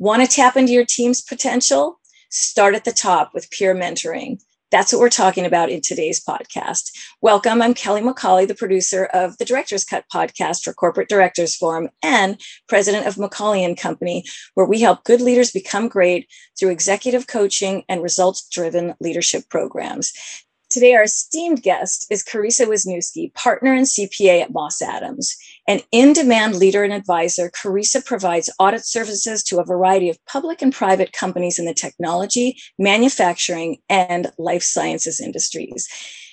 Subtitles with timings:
[0.00, 2.00] Want to tap into your team's potential?
[2.28, 4.42] Start at the top with peer mentoring.
[4.72, 6.90] That's what we're talking about in today's podcast.
[7.20, 7.62] Welcome.
[7.62, 12.40] I'm Kelly McCauley, the producer of the Director's Cut podcast for Corporate Directors Forum and
[12.68, 17.84] president of McCauley and Company, where we help good leaders become great through executive coaching
[17.88, 20.12] and results driven leadership programs.
[20.74, 25.36] Today, our esteemed guest is Carisa Wisniewski, partner and CPA at Moss Adams.
[25.68, 30.62] An in demand leader and advisor, Carisa provides audit services to a variety of public
[30.62, 35.88] and private companies in the technology, manufacturing, and life sciences industries.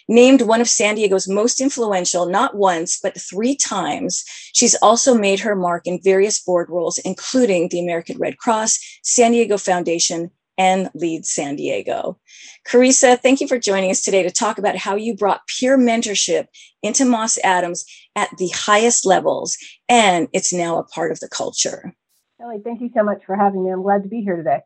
[0.07, 4.23] Named one of San Diego's most influential, not once, but three times,
[4.53, 9.33] she's also made her mark in various board roles, including the American Red Cross, San
[9.33, 12.19] Diego Foundation, and Lead San Diego.
[12.67, 16.45] Carisa, thank you for joining us today to talk about how you brought peer mentorship
[16.83, 17.83] into Moss Adams
[18.15, 19.57] at the highest levels,
[19.89, 21.95] and it's now a part of the culture.
[22.39, 23.71] Kelly, thank you so much for having me.
[23.71, 24.59] I'm glad to be here today.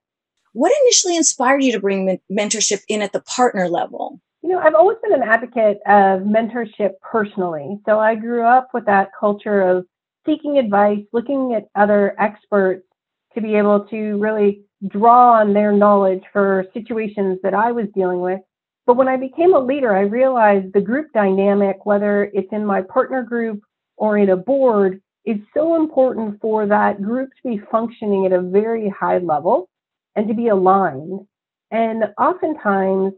[0.52, 4.20] What initially inspired you to bring men- mentorship in at the partner level?
[4.42, 7.80] You know, I've always been an advocate of mentorship personally.
[7.86, 9.86] So I grew up with that culture of
[10.26, 12.86] seeking advice, looking at other experts
[13.34, 18.22] to be able to really draw on their knowledge for situations that I was dealing
[18.22, 18.40] with.
[18.86, 22.82] But when I became a leader, I realized the group dynamic, whether it's in my
[22.82, 23.62] partner group
[23.98, 28.42] or in a board, is so important for that group to be functioning at a
[28.42, 29.70] very high level
[30.16, 31.26] and to be aligned.
[31.72, 33.14] And oftentimes,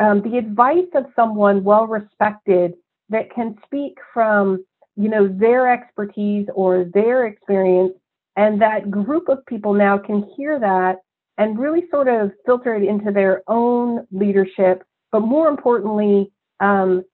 [0.00, 2.74] um, the advice of someone well respected
[3.10, 4.64] that can speak from
[4.96, 7.92] you know their expertise or their experience
[8.36, 10.96] and that group of people now can hear that
[11.38, 16.30] and really sort of filter it into their own leadership, but more importantly,
[16.60, 17.04] um,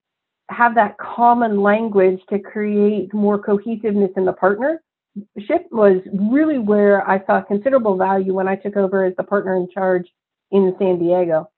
[0.51, 7.25] have that common language to create more cohesiveness in the partnership was really where I
[7.27, 10.07] saw considerable value when I took over as the partner in charge
[10.51, 11.51] in San Diego.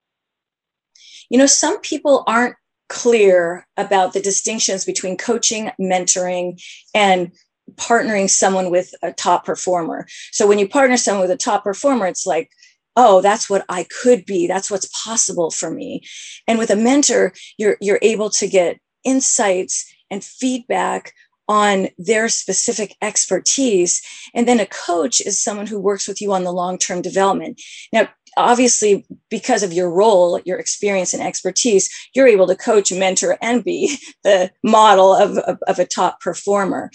[1.28, 2.56] You know, some people aren't
[2.88, 6.60] clear about the distinctions between coaching, mentoring,
[6.92, 7.30] and
[7.76, 10.06] partnering someone with a top performer.
[10.32, 12.50] So when you partner someone with a top performer, it's like,
[12.96, 14.46] oh, that's what I could be.
[14.46, 16.02] That's what's possible for me.
[16.46, 21.12] And with a mentor, you're you're able to get insights and feedback
[21.48, 24.00] on their specific expertise.
[24.34, 27.60] And then a coach is someone who works with you on the long term development.
[27.92, 33.36] Now, obviously, because of your role, your experience and expertise, you're able to coach, mentor,
[33.42, 36.90] and be the model of, of, of a top performer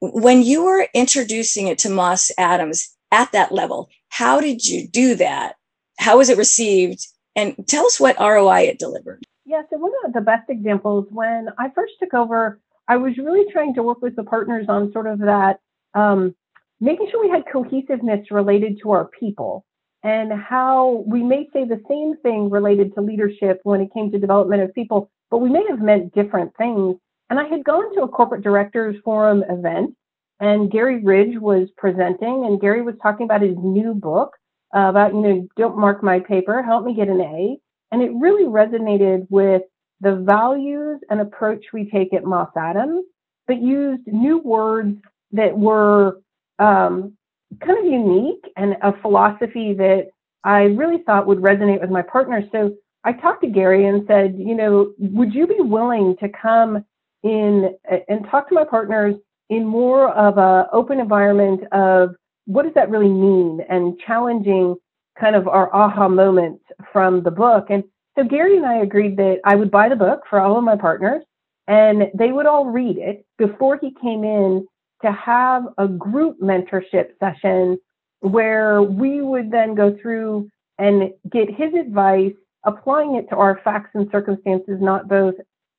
[0.00, 5.14] when you were introducing it to Moss Adams at that level, how did you do
[5.16, 5.56] that?
[5.98, 7.06] How was it received?
[7.36, 9.24] And tell us what ROI it delivered.
[9.44, 13.50] Yeah, so one of the best examples when I first took over, I was really
[13.52, 15.60] trying to work with the partners on sort of that,
[15.94, 16.34] um,
[16.80, 19.64] making sure we had cohesiveness related to our people
[20.02, 24.18] and how we may say the same thing related to leadership when it came to
[24.18, 26.96] development of people, but we may have meant different things.
[27.30, 29.94] And I had gone to a corporate directors forum event
[30.40, 34.32] and Gary Ridge was presenting and Gary was talking about his new book
[34.74, 37.56] uh, about, you know, don't mark my paper, help me get an A.
[37.92, 39.62] And it really resonated with
[40.00, 43.04] the values and approach we take at Moss Adams,
[43.46, 44.96] but used new words
[45.32, 46.20] that were
[46.58, 47.16] um,
[47.64, 50.08] kind of unique and a philosophy that
[50.42, 52.44] I really thought would resonate with my partners.
[52.50, 52.74] So
[53.04, 56.84] I talked to Gary and said, you know, would you be willing to come
[57.22, 57.74] in
[58.08, 59.14] and talk to my partners
[59.48, 62.14] in more of a open environment of
[62.46, 64.76] what does that really mean and challenging
[65.18, 67.66] kind of our aha moments from the book.
[67.68, 67.84] And
[68.16, 70.76] so Gary and I agreed that I would buy the book for all of my
[70.76, 71.22] partners
[71.68, 74.66] and they would all read it before he came in
[75.02, 77.78] to have a group mentorship session
[78.20, 80.48] where we would then go through
[80.78, 82.32] and get his advice,
[82.64, 85.34] applying it to our facts and circumstances, not both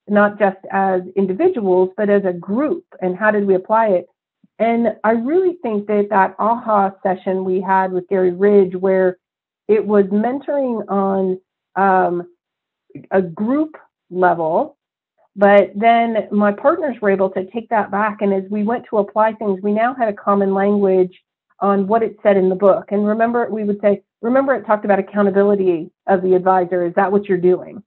[0.07, 2.85] not just as individuals, but as a group.
[3.01, 4.07] And how did we apply it?
[4.59, 9.17] And I really think that that aha session we had with Gary Ridge, where
[9.67, 11.39] it was mentoring on
[11.75, 12.27] um,
[13.09, 13.77] a group
[14.09, 14.77] level,
[15.35, 18.21] but then my partners were able to take that back.
[18.21, 21.17] And as we went to apply things, we now had a common language
[21.59, 22.85] on what it said in the book.
[22.91, 26.85] And remember, we would say, remember, it talked about accountability of the advisor.
[26.85, 27.81] Is that what you're doing?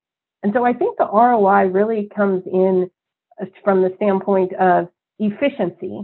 [0.44, 2.90] And so I think the ROI really comes in
[3.40, 4.88] uh, from the standpoint of
[5.18, 6.02] efficiency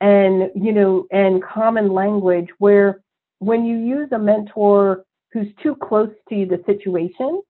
[0.00, 3.02] and, you know, and common language where
[3.40, 7.42] when you use a mentor who's too close to the situation,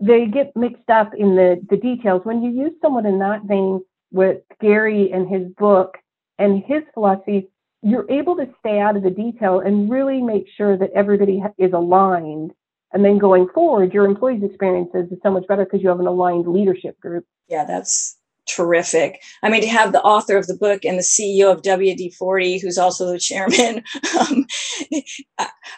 [0.00, 2.22] they get mixed up in the, the details.
[2.24, 3.80] When you use someone in that vein
[4.12, 5.98] with Gary and his book
[6.38, 7.48] and his philosophy,
[7.82, 11.72] you're able to stay out of the detail and really make sure that everybody is
[11.72, 12.52] aligned.
[12.94, 16.06] And then going forward, your employees' experiences is so much better because you have an
[16.06, 17.24] aligned leadership group.
[17.48, 19.20] Yeah, that's terrific.
[19.42, 22.58] I mean, to have the author of the book and the CEO of WD 40,
[22.58, 23.82] who's also the chairman,
[24.20, 24.46] um,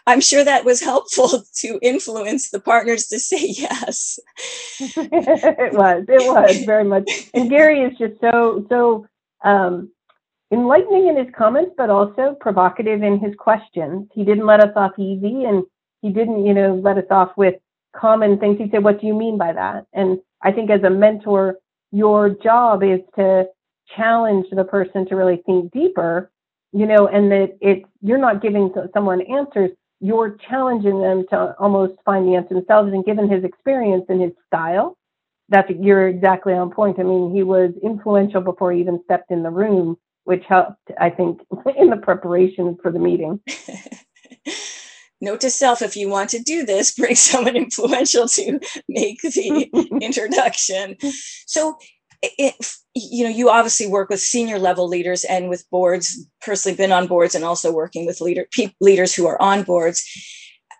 [0.06, 4.18] I'm sure that was helpful to influence the partners to say yes.
[4.78, 7.08] it was, it was very much.
[7.32, 9.06] And Gary is just so, so
[9.42, 9.90] um,
[10.52, 14.08] enlightening in his comments, but also provocative in his questions.
[14.12, 15.64] He didn't let us off easy and
[16.06, 17.54] he didn't, you know, let us off with
[17.96, 18.58] common things.
[18.58, 19.86] He said, What do you mean by that?
[19.92, 21.56] And I think as a mentor,
[21.92, 23.46] your job is to
[23.96, 26.30] challenge the person to really think deeper,
[26.72, 29.70] you know, and that it's you're not giving someone answers,
[30.00, 32.92] you're challenging them to almost find the answer themselves.
[32.92, 34.96] And given his experience and his style,
[35.48, 37.00] that's you're exactly on point.
[37.00, 41.10] I mean, he was influential before he even stepped in the room, which helped, I
[41.10, 41.40] think,
[41.78, 43.40] in the preparation for the meeting.
[45.20, 49.68] Note to self: if you want to do this, bring someone influential to make the
[50.02, 50.96] introduction.
[51.46, 51.76] So,
[52.22, 52.54] it,
[52.94, 56.26] you know, you obviously work with senior level leaders and with boards.
[56.40, 60.04] Personally, been on boards and also working with leader pe- leaders who are on boards.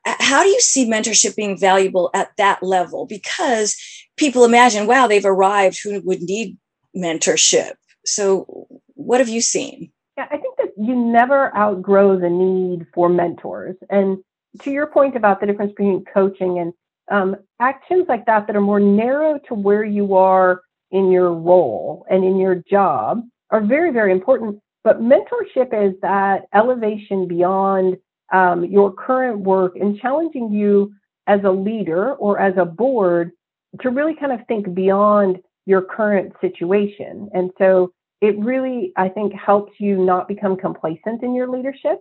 [0.05, 3.07] How do you see mentorship being valuable at that level?
[3.07, 3.77] Because
[4.17, 5.81] people imagine, wow, they've arrived.
[5.83, 6.57] Who would need
[6.97, 7.73] mentorship?
[8.05, 9.91] So, what have you seen?
[10.17, 10.46] Yeah, I think that
[10.77, 13.77] you never outgrow the need for mentors.
[13.91, 14.19] And
[14.63, 16.73] to your point about the difference between coaching and
[17.11, 22.05] um, actions like that that are more narrow to where you are in your role
[22.11, 24.59] and in your job are very, very important.
[24.85, 27.97] But mentorship is that elevation beyond
[28.33, 30.93] um, your current work and challenging you
[31.27, 33.33] as a leader or as a board
[33.81, 37.29] to really kind of think beyond your current situation.
[37.35, 42.01] And so it really, I think, helps you not become complacent in your leadership.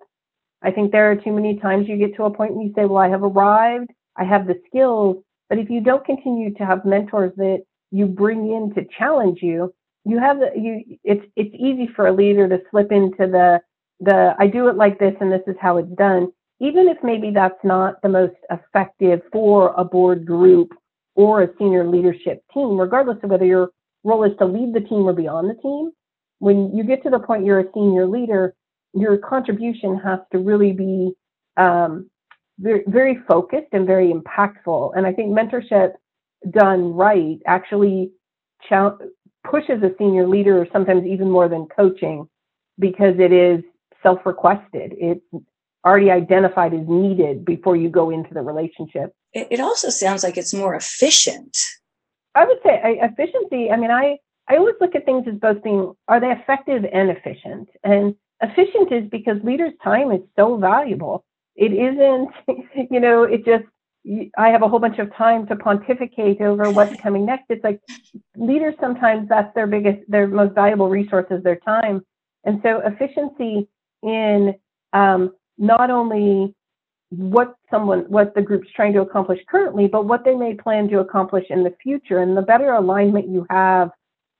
[0.61, 2.85] I think there are too many times you get to a point and you say,
[2.85, 5.17] Well, I have arrived, I have the skills.
[5.49, 9.73] But if you don't continue to have mentors that you bring in to challenge you,
[10.05, 13.59] you have the, you it's it's easy for a leader to slip into the
[13.99, 17.31] the I do it like this and this is how it's done, even if maybe
[17.31, 20.73] that's not the most effective for a board group
[21.15, 23.69] or a senior leadership team, regardless of whether your
[24.03, 25.91] role is to lead the team or be on the team
[26.39, 28.53] when you get to the point you're a senior leader,
[28.93, 31.11] your contribution has to really be
[31.57, 32.09] um,
[32.59, 34.93] very, very focused and very impactful.
[34.95, 35.93] And I think mentorship
[36.51, 38.11] done right actually
[39.49, 42.27] pushes a senior leader sometimes even more than coaching
[42.79, 43.63] because it is
[44.01, 44.93] self-requested.
[44.97, 45.25] It's
[45.85, 49.13] already identified as needed before you go into the relationship.
[49.33, 51.57] It, also sounds like it's more efficient.
[52.33, 53.69] I would say efficiency.
[53.69, 54.17] I mean, I
[54.47, 57.69] I always look at things as both being are they effective and efficient?
[57.83, 61.25] And efficient is because leaders' time is so valuable.
[61.55, 62.29] It isn't,
[62.91, 63.65] you know, it just
[64.37, 67.45] I have a whole bunch of time to pontificate over what's coming next.
[67.49, 67.79] It's like
[68.37, 72.05] leaders sometimes that's their biggest, their most valuable resource is their time.
[72.43, 73.67] And so efficiency
[74.03, 74.53] in
[74.93, 76.53] um, not only
[77.09, 80.99] what someone, what the group's trying to accomplish currently, but what they may plan to
[80.99, 82.19] accomplish in the future.
[82.19, 83.89] And the better alignment you have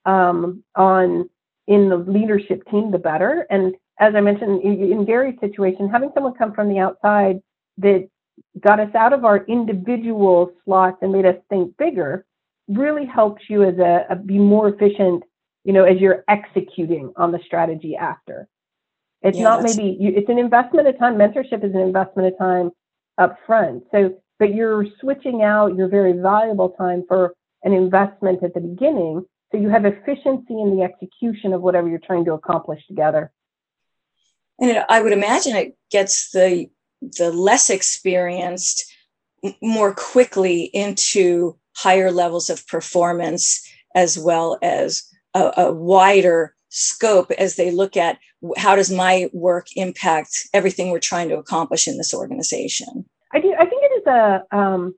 [0.06, 1.30] um, on
[1.68, 3.48] in the leadership team, the better.
[3.50, 7.42] And as I mentioned in, in Gary's situation, having someone come from the outside
[7.78, 8.07] that
[8.60, 12.26] got us out of our individual slots and made us think bigger
[12.68, 15.24] really helps you as a, a be more efficient
[15.64, 18.47] you know as you're executing on the strategy after.
[19.21, 21.16] It's yeah, not maybe you, it's an investment of time.
[21.16, 22.71] Mentorship is an investment of time
[23.18, 27.33] up front so but you're switching out your very valuable time for
[27.64, 32.00] an investment at the beginning so you have efficiency in the execution of whatever you're
[32.00, 33.31] trying to accomplish together.
[34.59, 36.68] And it, I would imagine it gets the
[37.02, 38.92] the less experienced
[39.62, 43.62] more quickly into higher levels of performance
[43.94, 48.18] as well as a, a wider scope as they look at
[48.57, 53.06] how does my work impact everything we're trying to accomplish in this organization.
[53.33, 53.54] I do.
[53.54, 54.95] I think it is a, um,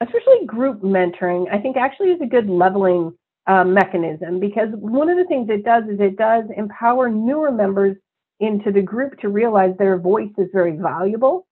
[0.00, 1.52] especially group mentoring.
[1.52, 3.12] I think actually is a good leveling
[3.46, 7.96] uh, mechanism because one of the things it does is it does empower newer members
[8.38, 11.46] into the group to realize their voice is very valuable.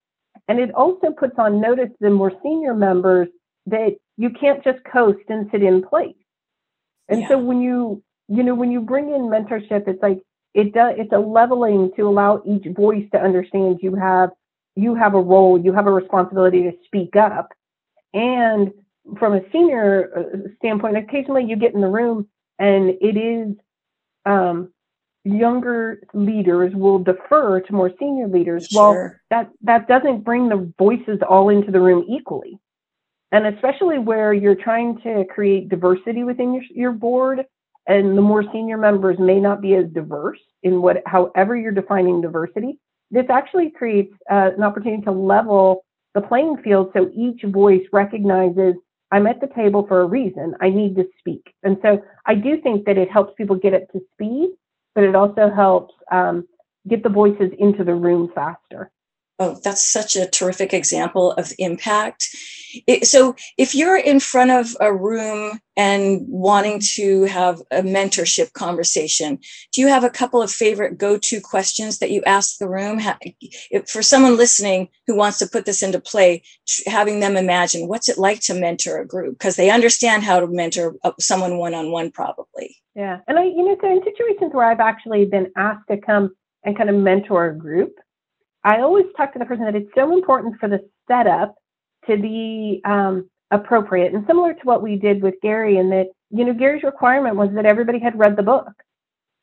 [0.49, 3.29] And it also puts on notice the more senior members
[3.67, 6.17] that you can't just coast and sit in place.
[7.09, 7.29] And yeah.
[7.29, 10.21] so when you, you know, when you bring in mentorship, it's like
[10.55, 14.31] it does, it's a leveling to allow each voice to understand you have,
[14.77, 17.53] you have a role, you have a responsibility to speak up.
[18.15, 18.73] And
[19.19, 23.57] from a senior uh, standpoint, occasionally you get in the room and it is
[24.27, 24.73] um,
[25.25, 28.69] younger leaders will defer to more senior leaders.
[28.69, 28.93] Sure.
[28.93, 32.59] Well, that that doesn't bring the voices all into the room equally.
[33.31, 37.45] And especially where you're trying to create diversity within your, your board,
[37.87, 42.23] and the more senior members may not be as diverse in what, however you're defining
[42.23, 42.79] diversity,
[43.11, 45.85] this actually creates uh, an opportunity to level
[46.15, 48.75] the playing field so each voice recognizes
[49.11, 50.55] I'm at the table for a reason.
[50.61, 51.55] I need to speak.
[51.63, 54.51] And so I do think that it helps people get up to speed,
[54.95, 56.47] but it also helps um,
[56.89, 58.91] get the voices into the room faster.
[59.41, 62.29] Oh, that's such a terrific example of impact.
[62.87, 68.53] It, so, if you're in front of a room and wanting to have a mentorship
[68.53, 69.39] conversation,
[69.73, 73.01] do you have a couple of favorite go to questions that you ask the room?
[73.87, 76.43] For someone listening who wants to put this into play,
[76.87, 80.49] having them imagine what's it like to mentor a group because they understand how to
[80.49, 82.77] mentor uh, someone one on one, probably.
[82.97, 83.21] Yeah.
[83.29, 86.77] And I, you know, so in situations where I've actually been asked to come and
[86.77, 87.95] kind of mentor a group,
[88.65, 91.55] I always talk to the person that it's so important for the setup
[92.07, 96.45] to be um, appropriate and similar to what we did with Gary, and that you
[96.45, 98.73] know Gary's requirement was that everybody had read the book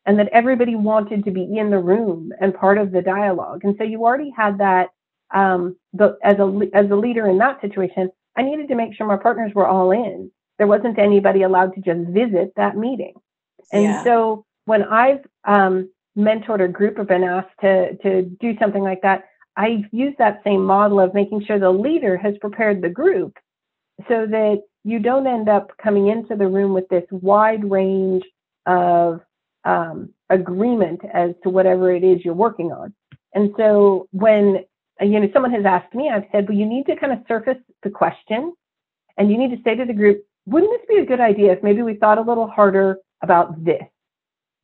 [0.04, 3.62] and that everybody wanted to be in the room and part of the dialogue.
[3.64, 4.90] And so you already had that
[5.34, 8.10] um, the, as a as a leader in that situation.
[8.36, 10.30] I needed to make sure my partners were all in.
[10.58, 13.14] There wasn't anybody allowed to just visit that meeting.
[13.72, 14.04] And yeah.
[14.04, 19.02] so when I've um, mentored a group or been asked to to do something like
[19.02, 19.24] that,
[19.56, 23.36] I use that same model of making sure the leader has prepared the group
[24.08, 28.22] so that you don't end up coming into the room with this wide range
[28.66, 29.20] of
[29.64, 32.94] um, agreement as to whatever it is you're working on.
[33.34, 34.64] And so when
[35.00, 37.58] you know someone has asked me, I've said, well, you need to kind of surface
[37.82, 38.54] the question,
[39.16, 41.62] and you need to say to the group, wouldn't this be a good idea if
[41.62, 43.82] maybe we thought a little harder about this?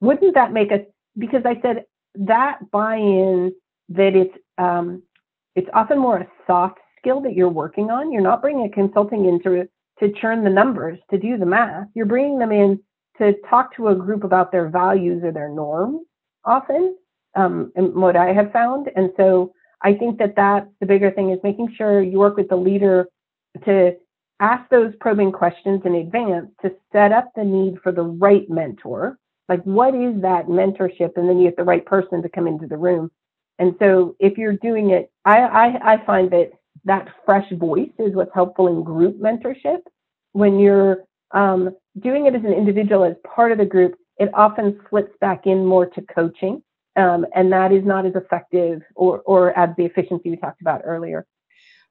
[0.00, 0.80] Wouldn't that make us
[1.18, 3.52] because I said that buy-in
[3.90, 5.02] that it's um,
[5.54, 8.12] it's often more a soft skill that you're working on.
[8.12, 9.68] You're not bringing a consulting in to
[10.00, 11.86] to churn the numbers to do the math.
[11.94, 12.80] You're bringing them in
[13.18, 16.00] to talk to a group about their values or their norms
[16.44, 16.96] often,
[17.36, 18.90] um, and what I have found.
[18.96, 19.52] And so
[19.82, 23.08] I think that that's the bigger thing is making sure you work with the leader
[23.64, 23.96] to
[24.40, 29.18] ask those probing questions in advance to set up the need for the right mentor
[29.48, 31.16] like, what is that mentorship?
[31.16, 33.10] And then you get the right person to come into the room.
[33.58, 36.52] And so, if you're doing it, I, I, I find that
[36.84, 39.80] that fresh voice is what's helpful in group mentorship.
[40.32, 44.80] When you're um, doing it as an individual, as part of the group, it often
[44.88, 46.62] slips back in more to coaching.
[46.96, 50.82] Um, and that is not as effective or, or adds the efficiency we talked about
[50.84, 51.26] earlier.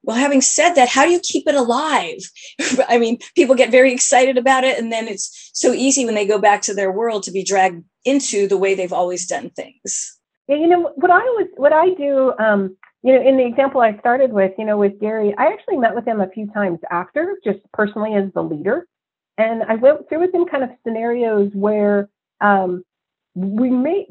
[0.02, 2.18] Well, having said that, how do you keep it alive?
[2.88, 6.26] I mean, people get very excited about it, and then it's so easy when they
[6.26, 10.18] go back to their world to be dragged into the way they've always done things.
[10.48, 12.32] Yeah, you know what I was, what I do.
[12.38, 15.76] Um, you know, in the example I started with, you know, with Gary, I actually
[15.76, 18.86] met with him a few times after, just personally as the leader,
[19.38, 22.08] and I went through with him kind of scenarios where
[22.40, 22.84] um,
[23.34, 24.06] we made,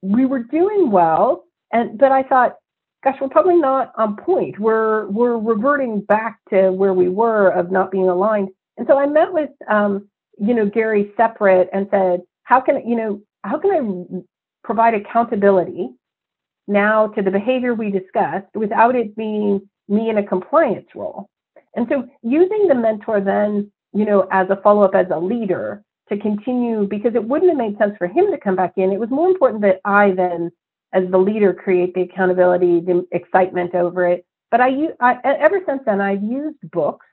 [0.00, 2.56] we were doing well, and but I thought
[3.04, 4.58] gosh, we're probably not on point.
[4.58, 8.48] We're we're reverting back to where we were of not being aligned.
[8.76, 12.96] And so I met with um, you know Gary separate and said, how can you
[12.96, 14.20] know how can I
[14.64, 15.90] provide accountability
[16.66, 21.28] now to the behavior we discussed without it being me in a compliance role?
[21.74, 25.82] And so using the mentor then you know as a follow up as a leader
[26.08, 28.90] to continue because it wouldn't have made sense for him to come back in.
[28.92, 30.50] It was more important that I then
[30.92, 34.24] as the leader create the accountability, the excitement over it.
[34.50, 37.06] But I, I ever since then I've used books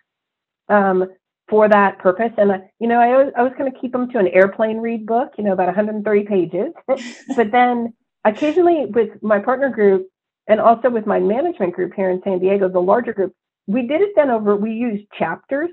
[0.70, 1.06] um,
[1.50, 4.10] for that purpose, and I, you know I always, I was going to keep them
[4.12, 6.74] to an airplane read book, you know, about 130 pages.
[7.36, 10.08] but then occasionally with my partner group
[10.48, 13.34] and also with my management group here in San Diego, the larger group,
[13.68, 14.56] we did it then over.
[14.56, 15.70] We used chapters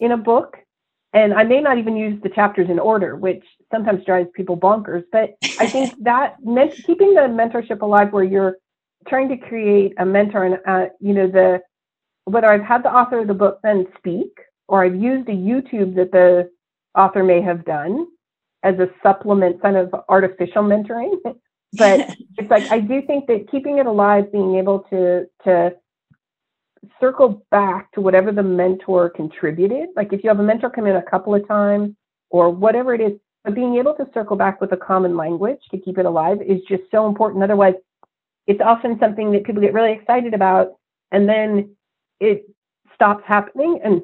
[0.00, 0.56] in a book
[1.12, 5.04] and I may not even use the chapters in order, which sometimes drives people bonkers.
[5.12, 6.36] But I think that
[6.86, 8.56] keeping the mentorship alive, where you're
[9.08, 11.60] trying to create a mentor, and uh, you know the
[12.24, 14.30] whether I've had the author of the book then speak,
[14.68, 16.50] or I've used a YouTube that the
[16.98, 18.06] author may have done
[18.62, 21.14] as a supplement, kind of artificial mentoring.
[21.72, 25.74] but it's like I do think that keeping it alive, being able to to
[27.00, 29.88] circle back to whatever the mentor contributed.
[29.96, 31.94] Like if you have a mentor come in a couple of times
[32.30, 33.12] or whatever it is,
[33.44, 36.60] but being able to circle back with a common language to keep it alive is
[36.68, 37.44] just so important.
[37.44, 37.74] Otherwise,
[38.46, 40.74] it's often something that people get really excited about
[41.12, 41.76] and then
[42.20, 42.46] it
[42.94, 43.80] stops happening.
[43.84, 44.02] And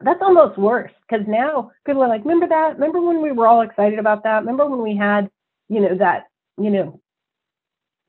[0.00, 2.74] that's almost worse because now people are like, remember that?
[2.74, 4.40] Remember when we were all excited about that?
[4.40, 5.30] Remember when we had,
[5.68, 6.24] you know, that
[6.58, 7.00] you know,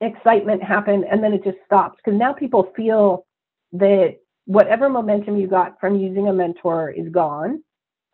[0.00, 3.26] excitement happen and then it just stops because now people feel
[3.72, 7.62] that whatever momentum you got from using a mentor is gone.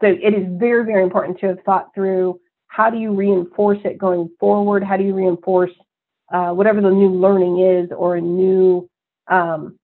[0.00, 3.98] So it is very, very important to have thought through how do you reinforce it
[3.98, 4.82] going forward?
[4.82, 5.70] How do you reinforce
[6.32, 8.90] uh, whatever the new learning is or a new,
[9.28, 9.78] um,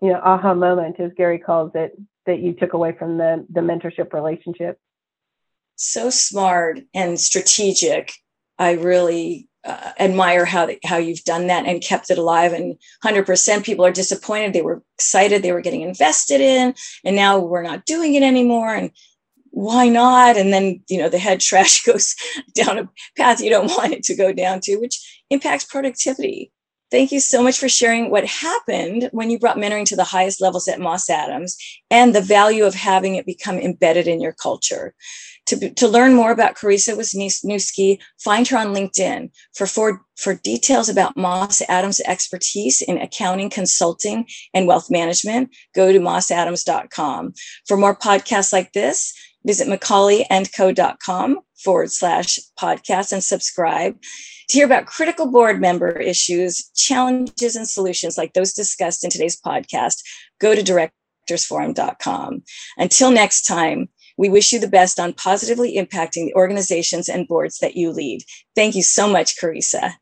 [0.00, 1.92] you know, aha moment, as Gary calls it,
[2.24, 4.78] that you took away from the, the mentorship relationship?
[5.76, 8.14] So smart and strategic.
[8.58, 12.52] I really uh, admire how how you've done that and kept it alive.
[12.52, 14.52] And 100% people are disappointed.
[14.52, 15.42] They were excited.
[15.42, 16.74] They were getting invested in,
[17.04, 18.74] and now we're not doing it anymore.
[18.74, 18.90] And
[19.50, 20.36] why not?
[20.36, 22.14] And then you know the head trash goes
[22.54, 26.52] down a path you don't want it to go down to, which impacts productivity.
[26.90, 30.40] Thank you so much for sharing what happened when you brought mentoring to the highest
[30.40, 31.56] levels at Moss Adams
[31.88, 34.92] and the value of having it become embedded in your culture.
[35.50, 39.30] To, to learn more about Carisa Wisniewski, find her on LinkedIn.
[39.52, 45.92] For, for, for details about Moss Adams' expertise in accounting, consulting, and wealth management, go
[45.92, 47.34] to mossadams.com.
[47.66, 49.12] For more podcasts like this,
[49.44, 57.56] visit macaulayandco.com forward slash podcast and subscribe to hear about critical board member issues, challenges,
[57.56, 60.02] and solutions like those discussed in today's podcast.
[60.40, 62.44] Go to directorsforum.com.
[62.78, 63.88] Until next time,
[64.20, 68.22] we wish you the best on positively impacting the organizations and boards that you lead.
[68.54, 69.94] Thank you so much, Carisa.